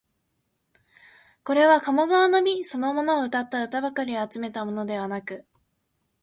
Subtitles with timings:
[1.43, 5.45] これは鴨川の美そのものをうたった歌ばかりを集めたものではなく、